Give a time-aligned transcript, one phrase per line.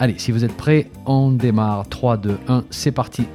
[0.00, 1.88] Allez, si vous êtes prêts, on démarre.
[1.88, 3.26] 3, 2, 1, c'est parti.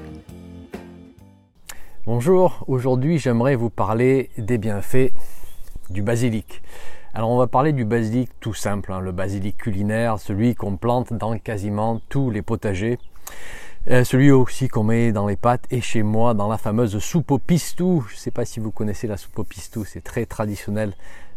[2.06, 5.12] Bonjour, aujourd'hui j'aimerais vous parler des bienfaits
[5.90, 6.62] du basilic.
[7.14, 11.12] Alors on va parler du basilic tout simple, hein, le basilic culinaire, celui qu'on plante
[11.12, 12.98] dans quasiment tous les potagers.
[13.90, 17.32] Euh, celui aussi qu'on met dans les pâtes et chez moi dans la fameuse soupe
[17.32, 18.06] au pistou.
[18.08, 20.94] Je ne sais pas si vous connaissez la soupe au pistou, c'est très traditionnel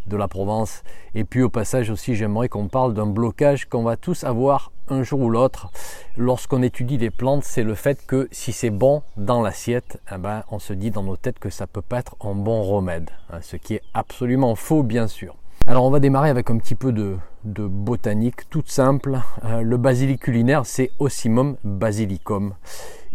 [0.07, 0.83] de la Provence.
[1.15, 5.03] Et puis au passage aussi, j'aimerais qu'on parle d'un blocage qu'on va tous avoir un
[5.03, 5.71] jour ou l'autre
[6.17, 10.45] lorsqu'on étudie les plantes, c'est le fait que si c'est bon dans l'assiette, eh ben,
[10.51, 13.39] on se dit dans nos têtes que ça peut pas être un bon remède, hein,
[13.43, 15.37] ce qui est absolument faux bien sûr.
[15.67, 19.19] Alors on va démarrer avec un petit peu de, botanique toute simple.
[19.45, 22.55] Euh, le basilic culinaire, c'est Ocimum basilicum.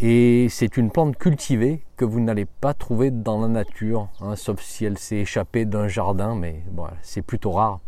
[0.04, 4.60] Et c'est une plante cultivée que vous n'allez pas trouver dans la nature, hein, sauf
[4.60, 6.64] si elle s'est échappée d'un jardin, mais
[7.04, 7.80] c'est plutôt rare.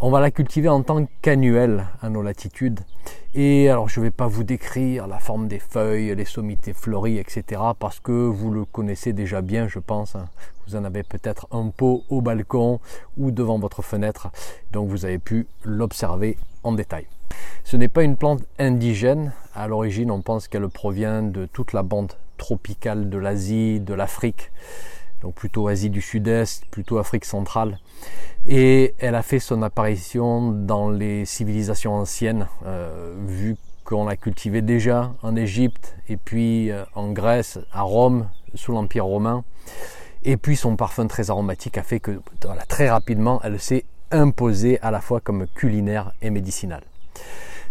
[0.00, 2.80] On va la cultiver en tant qu'annuelle à nos latitudes.
[3.34, 7.16] Et alors je ne vais pas vous décrire la forme des feuilles, les sommités fleuries,
[7.16, 7.62] etc.
[7.78, 10.16] parce que vous le connaissez déjà bien, je pense.
[10.16, 10.28] Hein.
[10.66, 12.78] Vous en avez peut-être un pot au balcon
[13.16, 14.30] ou devant votre fenêtre,
[14.70, 17.06] donc vous avez pu l'observer en détail.
[17.64, 19.32] Ce n'est pas une plante indigène.
[19.54, 24.50] À l'origine, on pense qu'elle provient de toute la bande tropicale de l'Asie, de l'Afrique,
[25.22, 27.78] donc plutôt Asie du Sud-Est, plutôt Afrique centrale.
[28.46, 34.62] Et elle a fait son apparition dans les civilisations anciennes, euh, vu qu'on l'a cultivée
[34.62, 39.44] déjà en Égypte et puis euh, en Grèce, à Rome, sous l'Empire romain.
[40.24, 42.20] Et puis son parfum très aromatique a fait que
[42.68, 46.82] très rapidement, elle s'est imposée à la fois comme culinaire et médicinale.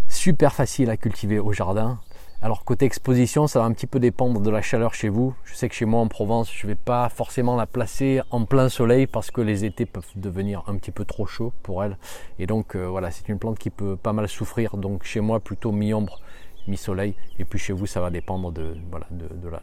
[0.07, 1.99] Super facile à cultiver au jardin.
[2.43, 5.35] Alors côté exposition, ça va un petit peu dépendre de la chaleur chez vous.
[5.43, 8.45] Je sais que chez moi en Provence, je ne vais pas forcément la placer en
[8.45, 11.97] plein soleil parce que les étés peuvent devenir un petit peu trop chauds pour elle.
[12.39, 14.75] Et donc euh, voilà, c'est une plante qui peut pas mal souffrir.
[14.77, 16.19] Donc chez moi plutôt mi-ombre,
[16.67, 17.13] mi-soleil.
[17.37, 18.75] Et puis chez vous, ça va dépendre de,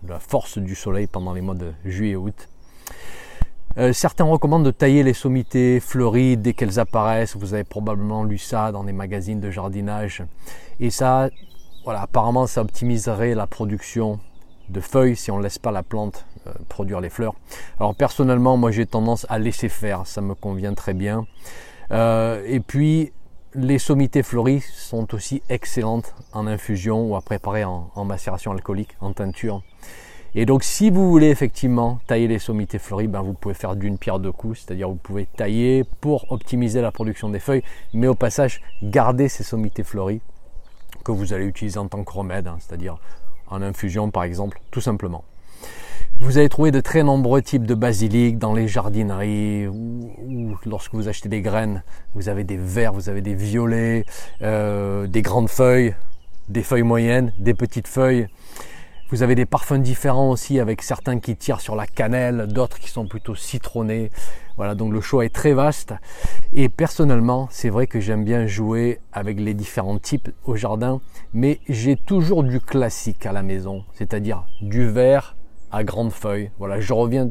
[0.09, 2.49] la, force du soleil pendant les mois de juillet et août.
[3.79, 7.37] Euh, certains recommandent de tailler les sommités fleuries dès qu'elles apparaissent.
[7.37, 10.25] Vous avez probablement lu ça dans des magazines de jardinage.
[10.81, 11.29] Et ça,
[11.85, 14.19] voilà, apparemment, ça optimiserait la production
[14.69, 17.35] de feuilles si on ne laisse pas la plante euh, produire les fleurs.
[17.79, 20.07] Alors personnellement, moi j'ai tendance à laisser faire.
[20.07, 21.27] Ça me convient très bien.
[21.93, 23.13] Euh, et puis,
[23.55, 29.13] les sommités fleuries sont aussi excellentes en infusion ou à préparer en macération alcoolique, en
[29.13, 29.63] teinture.
[30.35, 33.99] Et donc si vous voulez effectivement tailler les sommités fleuries, ben, vous pouvez faire d'une
[33.99, 37.63] pierre deux coups, c'est-à-dire vous pouvez tailler pour optimiser la production des feuilles,
[37.95, 40.21] mais au passage garder ces sommités fleuries
[41.05, 42.99] que vous allez utiliser en tant que remède, hein, c'est-à-dire
[43.49, 45.25] en infusion par exemple, tout simplement.
[46.21, 51.09] Vous allez trouver de très nombreux types de basilic dans les jardineries ou, lorsque vous
[51.09, 51.85] achetez des graines,
[52.15, 54.05] vous avez des verts, vous avez des violets,
[54.43, 55.95] euh, des grandes feuilles,
[56.49, 58.27] des feuilles moyennes, des petites feuilles.
[59.11, 62.91] Vous avez des parfums différents aussi avec certains qui tirent sur la cannelle, d'autres qui
[62.91, 64.11] sont plutôt citronnés.
[64.59, 65.95] Voilà, donc le choix est très vaste.
[66.53, 71.01] Et personnellement, c'est vrai que j'aime bien jouer avec les différents types au jardin,
[71.33, 75.37] mais j'ai toujours du classique à la maison, c'est-à-dire du vert
[75.71, 76.51] à grandes feuilles.
[76.59, 77.31] Voilà, je reviens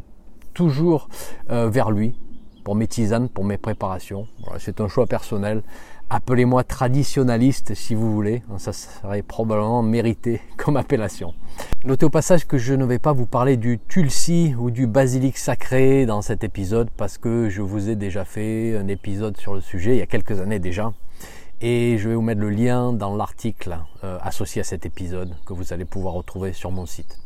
[0.56, 1.10] toujours
[1.52, 2.16] euh, vers lui
[2.64, 4.28] pour mes tisanes, pour mes préparations.
[4.44, 5.62] Voilà, c'est un choix personnel.
[6.10, 11.34] Appelez-moi traditionnaliste si vous voulez, ça serait probablement mérité comme appellation.
[11.84, 15.38] Notez au passage que je ne vais pas vous parler du tulsi ou du basilic
[15.38, 19.60] sacré dans cet épisode parce que je vous ai déjà fait un épisode sur le
[19.60, 20.94] sujet il y a quelques années déjà.
[21.60, 25.54] Et je vais vous mettre le lien dans l'article euh, associé à cet épisode que
[25.54, 27.20] vous allez pouvoir retrouver sur mon site.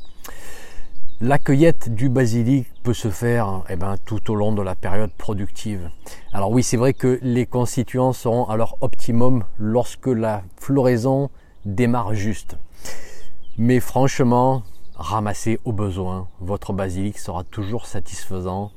[1.24, 5.12] La cueillette du basilic peut se faire eh ben, tout au long de la période
[5.12, 5.92] productive.
[6.34, 11.30] Alors oui, c'est vrai que les constituants seront à leur optimum lorsque la floraison
[11.64, 12.58] démarre juste.
[13.60, 14.64] Mais franchement,
[14.96, 16.28] ramassez au besoin.
[16.40, 18.72] Votre basilic sera toujours satisfaisant.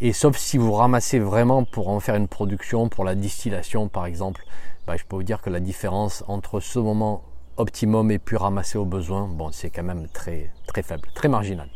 [0.00, 4.06] Et sauf si vous ramassez vraiment pour en faire une production, pour la distillation par
[4.06, 4.44] exemple,
[4.88, 7.22] bah, je peux vous dire que la différence entre ce moment
[7.56, 10.50] optimum et puis ramasser au besoin, c'est quand même très
[10.82, 11.68] faible, très marginal.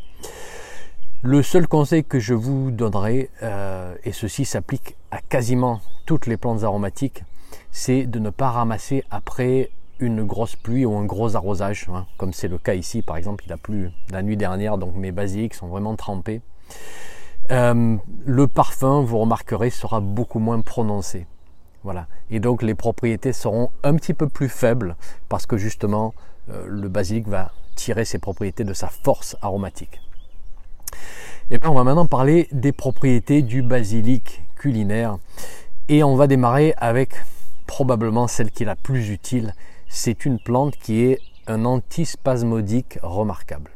[1.23, 6.37] Le seul conseil que je vous donnerai, euh, et ceci s'applique à quasiment toutes les
[6.37, 7.25] plantes aromatiques,
[7.73, 12.33] c'est de ne pas ramasser après une grosse pluie ou un gros arrosage, hein, comme
[12.33, 15.55] c'est le cas ici par exemple, il a plu la nuit dernière, donc mes basiliques
[15.55, 16.41] sont vraiment trempés.
[17.51, 21.27] Euh, le parfum, vous remarquerez, sera beaucoup moins prononcé.
[21.83, 22.07] Voilà.
[22.31, 24.97] Et donc les propriétés seront un petit peu plus faibles
[25.29, 26.15] parce que justement
[26.51, 30.01] euh, le basilic va tirer ses propriétés de sa force aromatique.
[31.51, 35.19] Et bien on va maintenant parler des propriétés du basilic culinaire
[35.89, 37.15] et on va démarrer avec
[37.67, 39.55] probablement celle qui est la plus utile.
[39.89, 43.71] C'est une plante qui est un antispasmodique remarquable.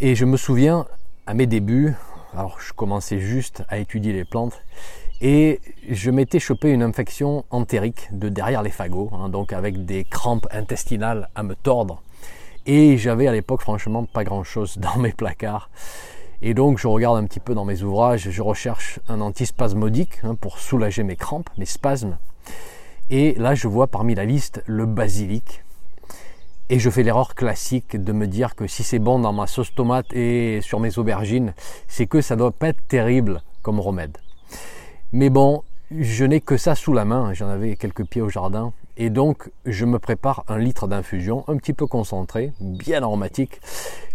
[0.00, 0.86] Et je me souviens
[1.26, 1.94] à mes débuts,
[2.34, 4.60] alors je commençais juste à étudier les plantes
[5.20, 10.04] et je m'étais chopé une infection entérique de derrière les fagots, hein, donc avec des
[10.04, 12.02] crampes intestinales à me tordre.
[12.72, 15.70] Et j'avais à l'époque franchement pas grand chose dans mes placards.
[16.40, 20.36] Et donc je regarde un petit peu dans mes ouvrages, je recherche un antispasmodique hein,
[20.36, 22.16] pour soulager mes crampes, mes spasmes.
[23.10, 25.64] Et là je vois parmi la liste le basilic.
[26.68, 29.74] Et je fais l'erreur classique de me dire que si c'est bon dans ma sauce
[29.74, 31.54] tomate et sur mes aubergines,
[31.88, 34.16] c'est que ça doit pas être terrible comme remède.
[35.10, 38.72] Mais bon, je n'ai que ça sous la main, j'en avais quelques pieds au jardin,
[39.00, 43.58] et donc je me prépare un litre d'infusion, un petit peu concentré, bien aromatique,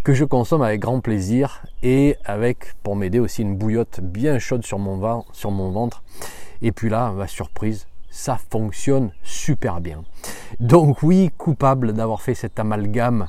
[0.03, 4.63] que je consomme avec grand plaisir, et avec, pour m'aider aussi, une bouillotte bien chaude
[4.63, 6.03] sur mon, sur mon ventre.
[6.61, 10.03] Et puis là, ma surprise, ça fonctionne super bien.
[10.59, 13.27] Donc oui, coupable d'avoir fait cet amalgame.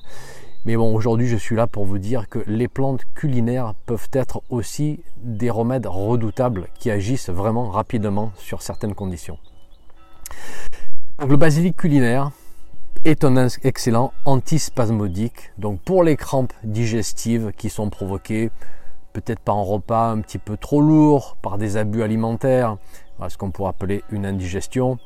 [0.66, 4.42] Mais bon, aujourd'hui, je suis là pour vous dire que les plantes culinaires peuvent être
[4.50, 9.38] aussi des remèdes redoutables qui agissent vraiment rapidement sur certaines conditions.
[11.18, 12.30] Donc, le basilic culinaire
[13.06, 15.52] est un excellent antispasmodique.
[15.58, 18.50] Donc pour les crampes digestives qui sont provoquées
[19.12, 22.76] peut-être par un repas un petit peu trop lourd, par des abus alimentaires,
[23.28, 24.98] ce qu'on pourrait appeler une indigestion.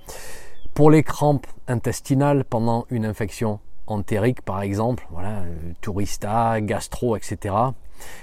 [0.75, 7.55] Pour les crampes intestinales pendant une infection entérique par exemple, voilà, euh, tourista, gastro, etc.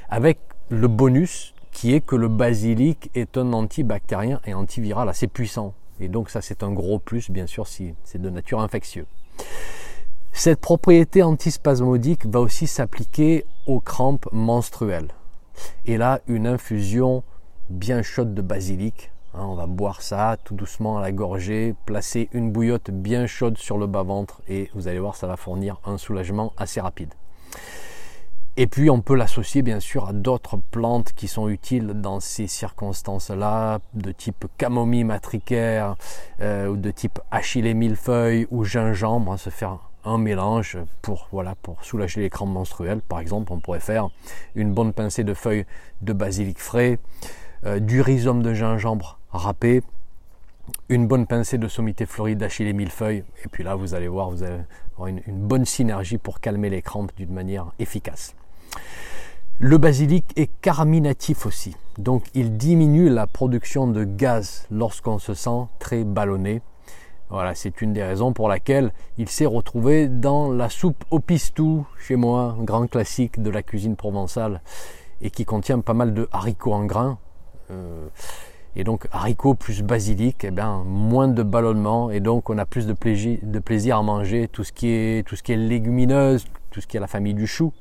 [0.09, 5.73] Avec le bonus qui est que le basilic est un antibactérien et antiviral assez puissant.
[5.99, 9.05] Et donc ça c'est un gros plus bien sûr si c'est de nature infectieuse.
[10.33, 15.09] Cette propriété antispasmodique va aussi s'appliquer aux crampes menstruelles.
[15.87, 17.23] Et là, une infusion
[17.69, 22.27] bien chaude de basilic Hein, on va boire ça tout doucement à la gorgée, placer
[22.31, 25.99] une bouillotte bien chaude sur le bas-ventre et vous allez voir, ça va fournir un
[25.99, 27.13] soulagement assez rapide.
[28.59, 32.47] Et puis on peut l'associer bien sûr à d'autres plantes qui sont utiles dans ces
[32.47, 35.95] circonstances-là, de type camomille matricaire,
[36.41, 41.53] euh, ou de type achillée millefeuille ou gingembre, hein, se faire un mélange pour, voilà,
[41.53, 43.01] pour soulager les crampes menstruelles.
[43.01, 44.09] Par exemple, on pourrait faire
[44.55, 45.67] une bonne pincée de feuilles
[46.01, 46.97] de basilic frais,
[47.63, 49.83] euh, du rhizome de gingembre râpé,
[50.89, 54.41] une bonne pincée de sommité fleurie d'achillée millefeuille, et puis là vous allez voir, vous
[54.41, 54.61] allez
[54.93, 58.33] avoir une bonne synergie pour calmer les crampes d'une manière efficace.
[59.59, 65.65] Le basilic est carminatif aussi, donc il diminue la production de gaz lorsqu'on se sent
[65.79, 66.61] très ballonné.
[67.29, 71.87] Voilà, c'est une des raisons pour laquelle il s'est retrouvé dans la soupe au pistou
[71.99, 74.61] chez moi, grand classique de la cuisine provençale
[75.21, 77.17] et qui contient pas mal de haricots en grains,
[77.71, 78.07] euh,
[78.75, 82.85] et donc haricots plus basilic, eh bien, moins de ballonnement et donc on a plus
[82.85, 86.45] de plaisir, de plaisir à manger tout ce, qui est, tout ce qui est légumineuse,
[86.69, 87.73] tout ce qui est la famille du chou.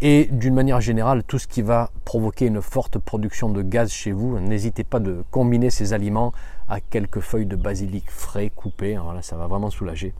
[0.00, 4.12] Et d'une manière générale, tout ce qui va provoquer une forte production de gaz chez
[4.12, 6.32] vous, n'hésitez pas de combiner ces aliments
[6.68, 8.96] à quelques feuilles de basilic frais coupées.
[8.96, 10.14] Voilà, ça va vraiment soulager.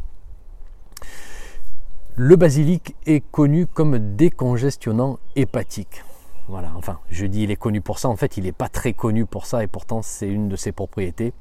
[2.16, 6.02] Le basilic est connu comme décongestionnant hépatique.
[6.49, 8.94] Voilà, enfin, je dis il est connu pour ça, en fait, il n'est pas très
[8.94, 11.32] connu pour ça, et pourtant, c'est une de ses propriétés.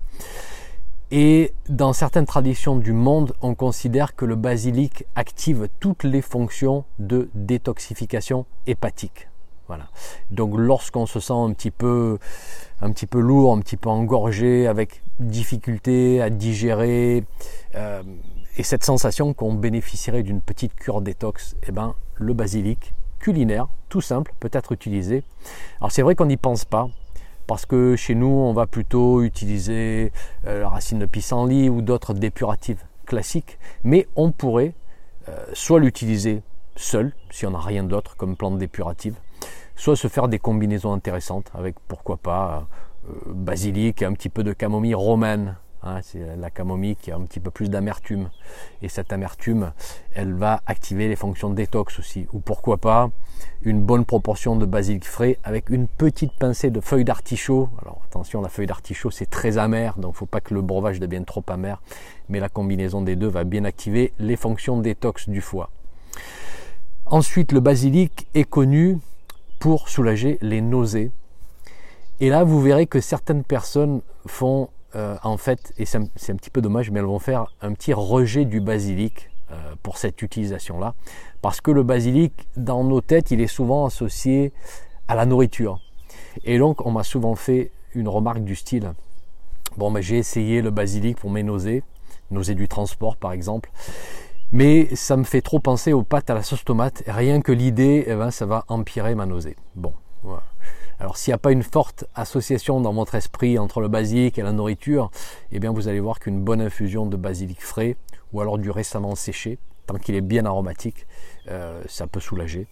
[1.11, 6.83] Et dans certaines traditions du monde, on considère que le basilic active toutes les fonctions
[6.99, 9.29] de détoxification hépatique.
[9.67, 9.87] Voilà.
[10.31, 12.19] Donc lorsqu'on se sent un petit peu
[12.81, 17.23] un petit peu lourd, un petit peu engorgé, avec difficulté à digérer,
[17.75, 18.03] euh,
[18.57, 24.01] et cette sensation qu'on bénéficierait d'une petite cure détox, eh ben, le basilic culinaire, tout
[24.01, 25.23] simple, peut être utilisé.
[25.79, 26.89] Alors c'est vrai qu'on n'y pense pas,
[27.47, 30.11] parce que chez nous, on va plutôt utiliser
[30.45, 34.75] euh, la racine de pissenlit ou d'autres dépuratifs classiques, mais on pourrait
[35.29, 36.43] euh, soit l'utiliser
[36.75, 39.15] seul, si on n'a rien d'autre comme plante dépurative,
[39.75, 42.67] soit se faire des combinaisons intéressantes avec pourquoi pas
[43.09, 47.15] euh, basilic et un petit peu de camomille romaine Hein, c'est la camomille qui a
[47.15, 48.29] un petit peu plus d'amertume.
[48.81, 49.71] Et cette amertume,
[50.13, 52.27] elle va activer les fonctions détox aussi.
[52.33, 53.09] Ou pourquoi pas
[53.61, 57.69] une bonne proportion de basilic frais avec une petite pincée de feuilles d'artichaut.
[57.81, 60.61] Alors attention, la feuille d'artichaut c'est très amer, donc il ne faut pas que le
[60.61, 61.81] breuvage devienne trop amer.
[62.29, 65.69] Mais la combinaison des deux va bien activer les fonctions détox du foie.
[67.05, 68.97] Ensuite, le basilic est connu
[69.59, 71.11] pour soulager les nausées.
[72.19, 76.49] Et là, vous verrez que certaines personnes font euh, en fait, et c'est un, petit
[76.49, 80.93] peu dommage, mais elles vont faire un petit rejet du basilic euh, pour cette utilisation-là.
[81.41, 84.53] Parce que le basilic, dans nos têtes, il est souvent associé
[85.07, 85.79] à la nourriture.
[86.43, 88.93] Et donc, on m'a souvent fait une remarque du style
[89.77, 91.83] Bon, ben, j'ai essayé le basilic pour mes nausées,
[92.31, 93.69] nausées du transport par exemple,
[94.51, 97.03] mais ça me fait trop penser aux pâtes à la sauce tomate.
[97.05, 99.55] Rien que l'idée, eh ben, ça va empirer ma nausée.
[99.75, 100.41] Bon, voilà.
[100.99, 104.41] Alors s'il n'y a pas une forte association dans votre esprit entre le basilic et
[104.41, 105.11] la nourriture,
[105.51, 107.97] eh bien vous allez voir qu'une bonne infusion de basilic frais
[108.33, 111.05] ou alors du récemment séché, tant qu'il est bien aromatique,
[111.49, 112.67] euh, ça peut soulager.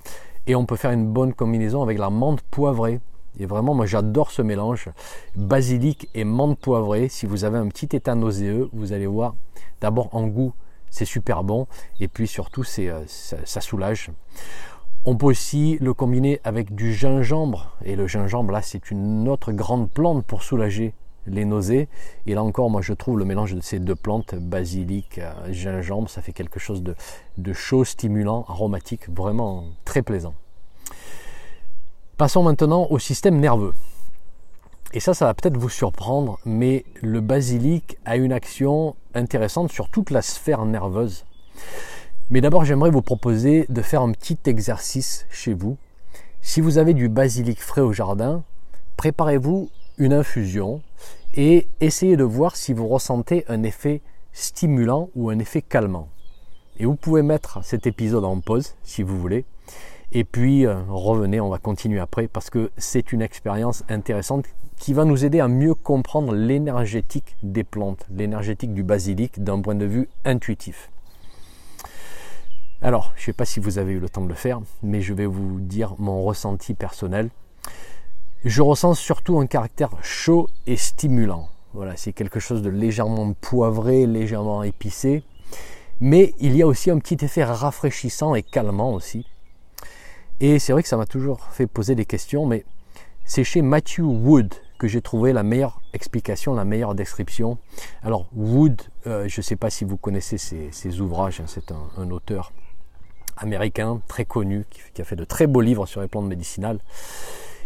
[0.47, 2.99] Et on peut faire une bonne combinaison avec la menthe poivrée.
[3.39, 4.89] Et vraiment, moi j'adore ce mélange
[5.35, 7.09] basilic et menthe poivrée.
[7.09, 9.35] Si vous avez un petit état nauséeux, vous allez voir,
[9.81, 10.53] d'abord en goût,
[10.89, 11.67] c'est super bon.
[11.99, 14.09] Et puis surtout, c'est, euh, ça soulage.
[15.07, 17.77] On peut aussi le combiner avec du gingembre.
[17.85, 20.95] Et le gingembre, là, c'est une autre grande plante pour soulager
[21.27, 21.87] les nausées.
[22.25, 26.09] Et là encore, moi, je trouve le mélange de ces deux plantes, basilic, euh, gingembre,
[26.09, 26.95] ça fait quelque chose de,
[27.37, 30.33] de chaud, stimulant, aromatique, vraiment très plaisant.
[32.17, 33.73] Passons maintenant au système nerveux.
[34.93, 39.89] Et ça, ça va peut-être vous surprendre, mais le basilic a une action intéressante sur
[39.89, 41.25] toute la sphère nerveuse.
[42.31, 45.77] Mais d'abord, j'aimerais vous proposer de faire un petit exercice chez vous.
[46.41, 48.43] Si vous avez du basilic frais au jardin,
[48.97, 50.81] préparez-vous une infusion
[51.35, 54.01] et essayez de voir si vous ressentez un effet
[54.33, 56.09] stimulant ou un effet calmant.
[56.79, 59.45] Et vous pouvez mettre cet épisode en pause si vous voulez.
[60.11, 64.45] Et puis euh, revenez, on va continuer après parce que c'est une expérience intéressante
[64.77, 69.75] qui va nous aider à mieux comprendre l'énergétique des plantes, l'énergétique du basilic d'un point
[69.75, 70.89] de vue intuitif.
[72.81, 75.01] Alors, je ne sais pas si vous avez eu le temps de le faire, mais
[75.01, 77.29] je vais vous dire mon ressenti personnel.
[78.43, 81.49] Je ressens surtout un caractère chaud et stimulant.
[81.73, 85.23] Voilà, c'est quelque chose de légèrement poivré, légèrement épicé.
[85.99, 89.25] Mais il y a aussi un petit effet rafraîchissant et calmant aussi.
[90.39, 92.65] Et c'est vrai que ça m'a toujours fait poser des questions, mais
[93.23, 97.57] c'est chez Matthew Wood que j'ai trouvé la meilleure explication, la meilleure description.
[98.03, 102.09] Alors Wood, euh, je ne sais pas si vous connaissez ses, ouvrages, hein, c'est un,
[102.11, 102.51] auteur
[103.37, 106.79] américain très connu qui, a fait de très beaux livres sur les plantes médicinales.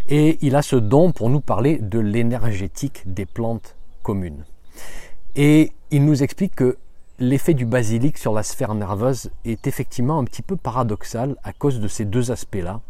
[0.08, 4.44] Et il a ce don pour nous parler de l'énergétique des plantes communes.
[5.36, 6.78] Et il nous explique que
[7.20, 11.80] l'effet du basilic sur la sphère nerveuse est effectivement un petit peu paradoxal à cause
[11.80, 12.82] de ces deux aspects-là.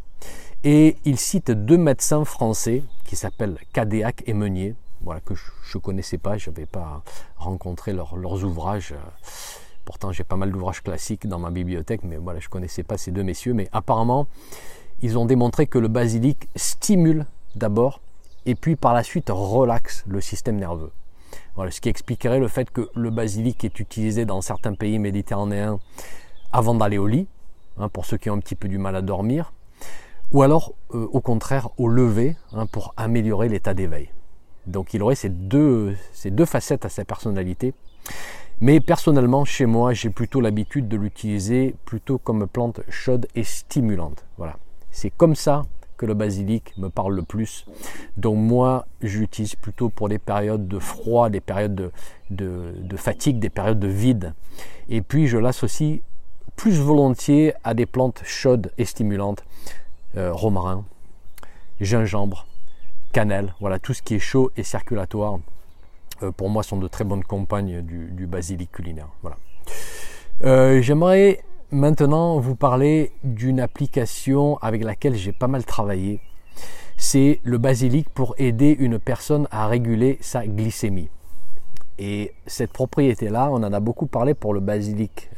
[0.65, 5.81] Et il cite deux médecins français qui s'appellent Cadéac et Meunier, voilà, que je ne
[5.81, 7.01] connaissais pas, je n'avais pas
[7.37, 8.93] rencontré leurs ouvrages.
[9.85, 12.97] Pourtant, j'ai pas mal d'ouvrages classiques dans ma bibliothèque, mais voilà, je ne connaissais pas
[12.97, 13.53] ces deux messieurs.
[13.53, 14.27] Mais apparemment,
[15.01, 17.25] ils ont démontré que le basilic stimule
[17.55, 18.01] d'abord
[18.45, 20.91] et puis par la suite relaxe le système nerveux.
[21.55, 25.79] Voilà, ce qui expliquerait le fait que le basilic est utilisé dans certains pays méditerranéens
[26.51, 27.27] avant d'aller au lit,
[27.77, 29.53] hein, pour ceux qui ont un petit peu du mal à dormir,
[30.31, 34.09] ou alors euh, au contraire au lever hein, pour améliorer l'état d'éveil.
[34.67, 37.73] Donc il aurait ces deux, ces deux facettes à sa personnalité.
[38.61, 44.25] Mais personnellement, chez moi, j'ai plutôt l'habitude de l'utiliser plutôt comme plante chaude et stimulante.
[44.37, 44.57] Voilà.
[44.91, 45.63] C'est comme ça
[45.95, 47.65] que le basilic me parle le plus.
[48.17, 51.91] Donc moi, j'utilise plutôt pour des périodes de froid, des périodes
[52.31, 54.33] de, fatigue, des périodes de vide.
[54.89, 55.99] Et puis je l'associe
[56.55, 59.43] plus volontiers à des plantes chaudes et stimulantes.
[60.17, 60.85] Euh, romarin,
[61.79, 62.47] gingembre,
[63.13, 65.37] cannelle, voilà, tout ce qui est chaud et circulatoire.
[66.23, 69.09] Euh, pour moi sont de très bonnes compagnes du, basilic culinaire.
[70.43, 76.19] Euh, j'aimerais maintenant vous parler d'une application avec laquelle j'ai pas mal travaillé.
[76.97, 81.09] C'est le basilic pour aider une personne à réguler sa glycémie.
[81.99, 85.29] Et cette propriété-là, on en a beaucoup parlé pour le basilic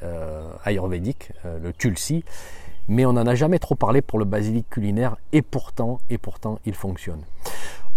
[0.63, 2.24] ayurvédique, le tulsi,
[2.88, 6.60] mais on n'en a jamais trop parlé pour le basilic culinaire, et pourtant, et pourtant,
[6.66, 7.22] il fonctionne.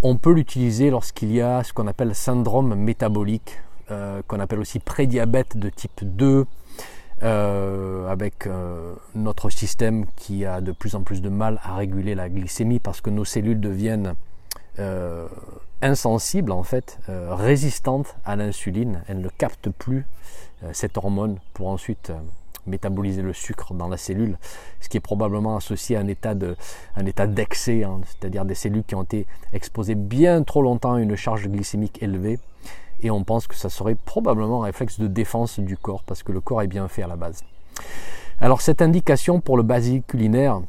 [0.02, 3.58] On peut l'utiliser lorsqu'il y a ce qu'on appelle syndrome métabolique,
[3.90, 6.46] euh, qu'on appelle aussi prédiabète de type 2,
[7.22, 12.14] euh, avec euh, notre système qui a de plus en plus de mal à réguler
[12.14, 14.14] la glycémie parce que nos cellules deviennent
[15.80, 19.02] insensible en fait, euh, résistante à l'insuline.
[19.06, 20.06] Elle ne capte plus
[20.72, 22.10] cette hormone pour ensuite
[22.66, 24.38] métaboliser le sucre dans la cellule,
[24.80, 26.34] ce qui est probablement associé à un état
[27.06, 31.16] état d'excès, hein, c'est-à-dire des cellules qui ont été exposées bien trop longtemps à une
[31.16, 32.38] charge glycémique élevée.
[33.02, 36.32] Et on pense que ça serait probablement un réflexe de défense du corps, parce que
[36.32, 37.42] le corps est bien fait à la base.
[38.40, 40.60] Alors cette indication pour le basilic culinaire,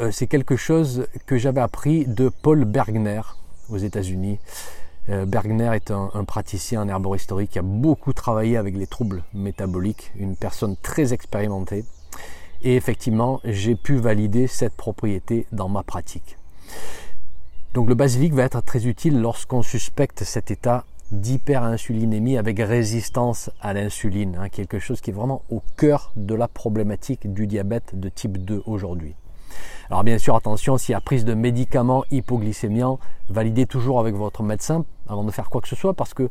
[0.00, 3.22] euh, c'est quelque chose que j'avais appris de Paul Bergner
[3.68, 4.38] aux États-Unis.
[5.10, 10.12] Euh, Bergner est un, praticien en herboristerie qui a beaucoup travaillé avec les troubles métaboliques,
[10.16, 11.84] une personne très expérimentée.
[12.62, 16.36] Et effectivement, j'ai pu valider cette propriété dans ma pratique.
[17.72, 23.72] Donc le basilic va être très utile lorsqu'on suspecte cet état d'hyperinsulinémie avec résistance à
[23.72, 28.10] l'insuline, hein, quelque chose qui est vraiment au cœur de la problématique du diabète de
[28.10, 29.14] type 2 aujourd'hui.
[29.90, 32.98] Alors bien sûr, attention, s'il y a prise de médicaments hypoglycémiants,
[33.30, 36.24] validez toujours avec votre médecin avant de faire quoi que ce soit, parce que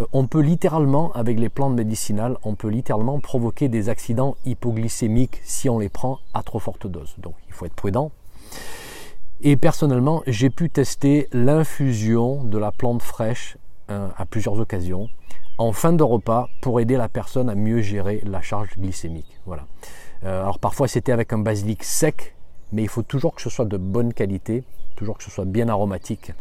[0.00, 5.40] euh, on peut littéralement, avec les plantes médicinales, on peut littéralement provoquer des accidents hypoglycémiques
[5.44, 7.14] si on les prend à trop forte dose.
[7.18, 8.10] Donc il faut être prudent.
[9.40, 13.56] Et personnellement, j'ai pu tester l'infusion de la plante fraîche
[13.90, 15.08] euh, à plusieurs occasions
[15.58, 19.38] en fin de repas pour aider la personne à mieux gérer la charge glycémique.
[19.46, 19.66] Voilà.
[20.24, 22.34] Euh, alors parfois c'était avec un basilic sec
[22.74, 24.64] mais il faut toujours que ce soit de bonne qualité,
[24.96, 26.32] toujours que ce soit bien aromatique.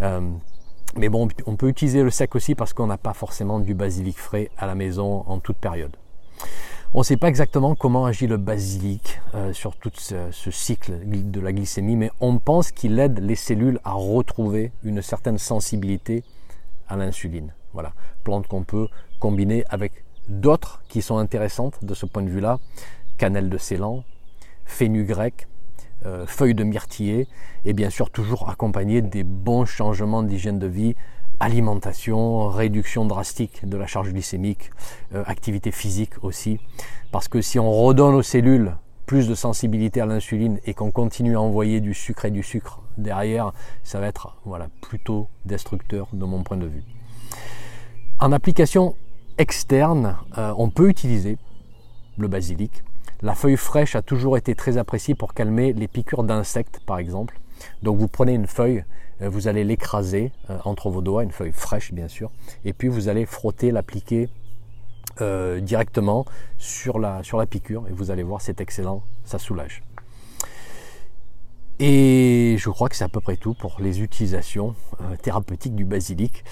[0.00, 0.20] Euh,
[0.96, 4.16] mais bon, on peut utiliser le sec aussi parce qu'on n'a pas forcément du basilic
[4.18, 5.96] frais à la maison en toute période.
[6.94, 11.40] On ne sait pas exactement comment agit le basilic euh, sur tout ce, cycle de
[11.40, 16.22] la glycémie, mais on pense qu'il aide les cellules à retrouver une certaine sensibilité
[16.88, 17.52] à l'insuline.
[17.72, 17.92] Voilà,
[18.22, 22.60] plante qu'on peut combiner avec d'autres qui sont intéressantes de ce point de vue-là,
[23.18, 24.04] cannelle de Ceylan,
[24.80, 25.48] grec,
[26.06, 27.26] euh, feuilles de myrtiller
[27.64, 30.94] et bien sûr toujours accompagné des bons changements d'hygiène de vie,
[31.40, 34.70] alimentation, réduction drastique de la charge glycémique,
[35.14, 36.60] euh, activité physique aussi.
[37.10, 41.36] Parce que si on redonne aux cellules plus de sensibilité à l'insuline et qu'on continue
[41.36, 43.52] à envoyer du sucre et du sucre derrière,
[43.84, 46.82] ça va être voilà, plutôt destructeur de mon point de vue.
[48.18, 48.94] En application
[49.38, 51.36] externe, euh, on peut utiliser
[52.16, 52.82] le basilic
[53.22, 57.38] la feuille fraîche a toujours été très appréciée pour calmer les piqûres d'insectes, par exemple.
[57.82, 58.84] Donc vous prenez une feuille,
[59.22, 62.30] euh, vous allez l'écraser euh, entre vos doigts, une feuille fraîche bien sûr,
[62.64, 64.28] et puis vous allez frotter, l'appliquer
[65.20, 66.26] euh, directement
[66.58, 69.82] sur la, sur la piqûre, et vous allez voir, c'est excellent, ça soulage.
[71.78, 74.74] Et je crois que c'est à peu près tout pour les utilisations
[75.20, 76.42] thérapeutiques du basilic.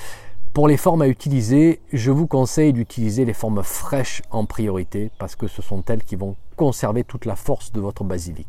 [0.55, 5.35] Pour les formes à utiliser, je vous conseille d'utiliser les formes fraîches en priorité parce
[5.35, 8.47] que ce sont elles qui vont conserver toute la force de votre basilic.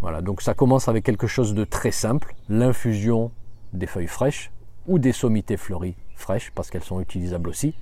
[0.00, 3.32] Voilà, donc ça commence avec quelque chose de très simple, l'infusion
[3.72, 4.52] des feuilles fraîches
[4.86, 7.74] ou des sommités fleuries fraîches parce qu'elles sont utilisables aussi.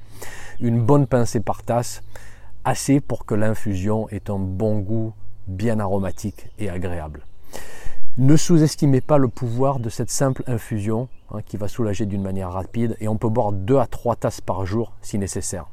[0.62, 2.02] Une bonne pincée par tasse,
[2.64, 5.12] assez pour que l'infusion ait un bon goût
[5.46, 7.26] bien aromatique et agréable.
[8.18, 12.52] Ne sous-estimez pas le pouvoir de cette simple infusion hein, qui va soulager d'une manière
[12.52, 15.64] rapide et on peut boire 2 à 3 tasses par jour si nécessaire.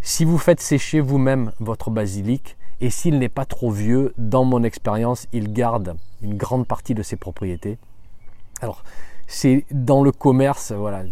[0.00, 4.62] Si vous faites sécher vous-même votre basilic et s'il n'est pas trop vieux, dans mon
[4.62, 7.78] expérience, il garde une grande partie de ses propriétés.
[8.62, 8.84] Alors,
[9.26, 11.02] c'est dans le commerce, voilà,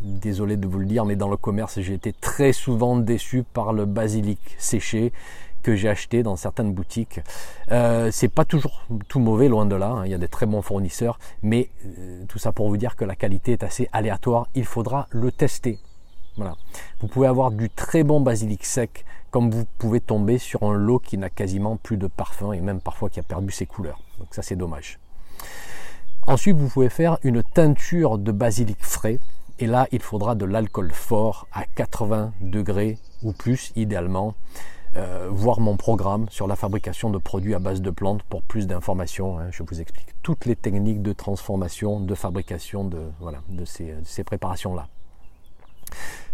[0.00, 3.72] désolé de vous le dire, mais dans le commerce, j'ai été très souvent déçu par
[3.72, 5.14] le basilic séché
[5.62, 7.20] que j'ai acheté dans certaines boutiques.
[7.70, 9.88] Euh, c'est pas toujours tout mauvais, loin de là.
[9.88, 10.04] Hein.
[10.04, 13.04] Il y a des très bons fournisseurs, mais euh, tout ça pour vous dire que
[13.04, 14.48] la qualité est assez aléatoire.
[14.54, 15.78] Il faudra le tester.
[16.36, 16.56] Voilà.
[17.00, 20.98] Vous pouvez avoir du très bon basilic sec, comme vous pouvez tomber sur un lot
[20.98, 24.00] qui n'a quasiment plus de parfum et même parfois qui a perdu ses couleurs.
[24.18, 24.98] Donc ça c'est dommage.
[26.26, 29.18] Ensuite, vous pouvez faire une teinture de basilic frais.
[29.58, 34.34] Et là, il faudra de l'alcool fort à 80 degrés ou plus, idéalement.
[34.94, 38.66] Euh, voir mon programme sur la fabrication de produits à base de plantes pour plus
[38.66, 39.38] d'informations.
[39.38, 39.48] Hein.
[39.50, 44.88] je vous explique toutes les techniques de transformation, de fabrication de, voilà, de ces, préparations-là.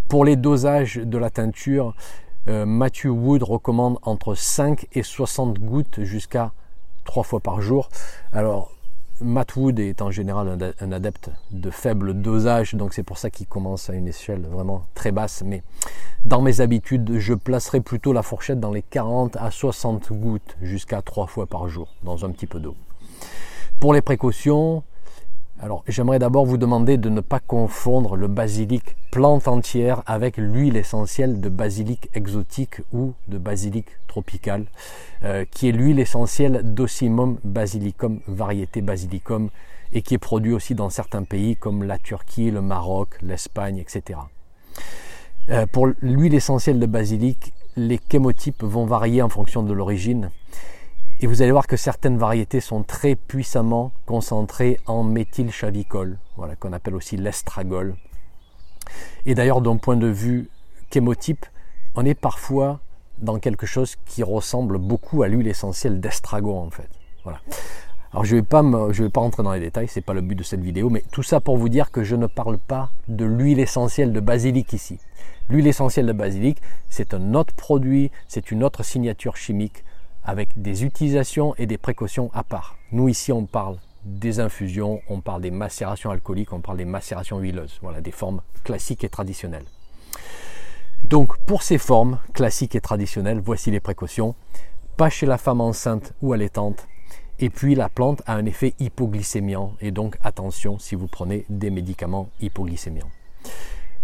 [0.09, 1.95] Pour les dosages de la teinture,
[2.49, 6.51] euh, Matthew Wood recommande entre 5 et 60 gouttes jusqu'à
[7.05, 7.89] 3 fois par jour.
[8.33, 8.73] Alors,
[9.21, 13.49] Matt Wood est en général un adepte de faible dosage, donc c'est pour ça qu'il
[13.49, 15.43] commence à une échelle vraiment très basse.
[15.45, 15.65] Mais
[16.25, 21.03] dans mes habitudes, je placerai plutôt la fourchette dans les 40 à 60 gouttes jusqu'à
[21.03, 22.77] 3 fois par jour dans un petit peu d'eau.
[23.81, 24.85] Pour les précautions,
[25.61, 30.77] alors j'aimerais d'abord vous demander de ne pas confondre le basilic plante entière avec l'huile
[30.77, 34.67] essentielle de basilic exotique ou de basilic tropical,
[35.25, 39.51] euh, qui est l'huile essentielle d'Ocimum basilicum, variété basilicum,
[39.93, 44.21] et qui est produit aussi dans certains pays comme la Turquie, le Maroc, l'Espagne, etc.
[45.51, 50.31] Euh, pour l'huile essentielle de basilic, les chémotypes vont varier en fonction de l'origine.
[51.21, 56.73] Et vous allez voir que certaines variétés sont très puissamment concentrées en méthylchavicol, voilà, qu'on
[56.73, 57.97] appelle aussi l'estragol.
[59.27, 60.49] Et d'ailleurs, d'un point de vue
[60.93, 61.45] chémotype,
[61.97, 62.79] on est parfois
[63.19, 66.89] dans quelque chose qui ressemble beaucoup à l'huile essentielle d'estragon en fait.
[67.25, 67.41] Voilà.
[68.13, 70.21] Alors je ne vais, pas vais pas rentrer dans les détails, ce n'est pas le
[70.21, 72.91] but de cette vidéo, mais tout ça pour vous dire que je ne parle pas
[73.09, 74.99] de l'huile essentielle de basilic ici.
[75.51, 79.85] L'huile essentielle de basilic, c'est un autre produit, c'est une autre signature chimique
[80.29, 82.77] avec des utilisations et des précautions à part.
[82.93, 87.39] Nous ici on parle des infusions, on parle des macérations alcooliques, on parle des macérations
[87.39, 89.65] huileuses, voilà, des formes classiques et traditionnelles.
[91.05, 94.35] Donc pour ces formes classiques et traditionnelles, voici les précautions.
[94.99, 96.89] Pas chez la femme enceinte ou allaitante.
[97.39, 101.71] Et puis la plante a un effet hypoglycémiant et donc attention si vous prenez des
[101.71, 103.11] médicaments hypoglycémiants.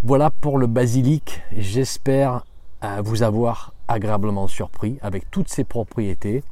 [0.03, 1.43] Voilà pour le basilic.
[1.55, 2.47] J'espère
[2.83, 6.43] euh, vous avoir agréablement surpris avec toutes ses propriétés.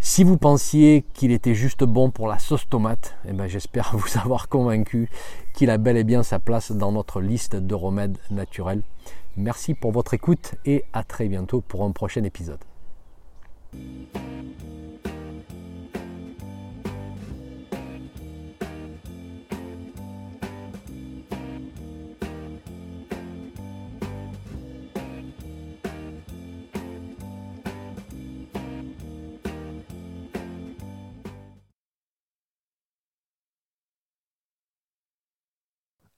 [0.00, 4.18] Si vous pensiez qu'il était juste bon pour la sauce tomate, eh ben j'espère vous
[4.18, 5.08] avoir convaincu
[5.54, 8.82] qu'il a bel et bien sa place dans notre liste de remèdes naturels.
[9.36, 12.60] Merci pour votre écoute et à très bientôt pour un prochain épisode.